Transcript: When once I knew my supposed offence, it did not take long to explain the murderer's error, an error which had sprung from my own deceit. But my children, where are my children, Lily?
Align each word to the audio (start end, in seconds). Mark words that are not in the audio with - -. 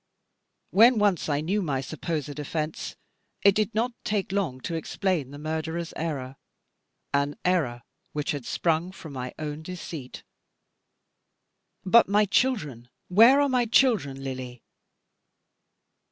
When 0.71 0.97
once 0.97 1.29
I 1.29 1.41
knew 1.41 1.61
my 1.61 1.79
supposed 1.79 2.39
offence, 2.39 2.95
it 3.43 3.53
did 3.53 3.75
not 3.75 3.91
take 4.03 4.31
long 4.31 4.59
to 4.61 4.73
explain 4.73 5.29
the 5.29 5.37
murderer's 5.37 5.93
error, 5.95 6.37
an 7.13 7.35
error 7.45 7.83
which 8.11 8.31
had 8.31 8.43
sprung 8.47 8.91
from 8.91 9.13
my 9.13 9.31
own 9.37 9.61
deceit. 9.61 10.23
But 11.85 12.09
my 12.09 12.25
children, 12.25 12.89
where 13.09 13.39
are 13.39 13.47
my 13.49 13.67
children, 13.67 14.23
Lily? 14.23 14.63